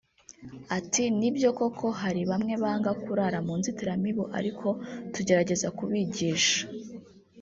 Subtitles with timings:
[0.77, 4.67] Ati ”Ni byo koko hari bamwe banga kurara mu nzitiramibu ariko
[5.13, 6.59] tugerageza kubigisha